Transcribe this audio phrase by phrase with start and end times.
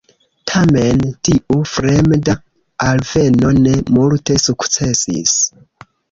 [0.51, 2.33] Tamen tiu "fremda"
[2.85, 5.35] alveno ne multe sukcesis.